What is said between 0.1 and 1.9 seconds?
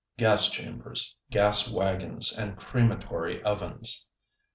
gas chambers, gas